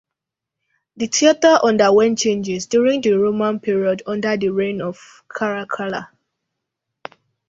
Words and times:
The 0.97 1.05
theater 1.05 1.59
underwent 1.63 2.17
changes 2.17 2.65
during 2.65 3.01
the 3.01 3.11
Roman 3.11 3.59
period 3.59 4.01
under 4.07 4.35
the 4.35 4.49
reign 4.49 4.81
of 4.81 5.23
Caracalla. 5.27 6.09